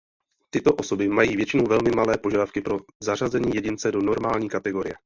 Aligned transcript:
Tyto 0.49 0.73
osoby 0.75 1.07
mají 1.07 1.35
většinou 1.35 1.63
velmi 1.63 1.91
malé 1.95 2.17
požadavky 2.17 2.61
pro 2.61 2.77
zařazení 3.03 3.51
jedince 3.55 3.91
do 3.91 4.01
normální 4.01 4.49
kategorie. 4.49 4.95